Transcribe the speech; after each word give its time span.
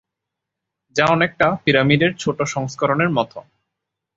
যা 0.95 1.05
অনেকটা 1.07 1.47
পিরামিডের 1.63 2.11
ছোট 2.19 2.37
সংস্করণের 2.53 3.09
মত। 3.09 3.31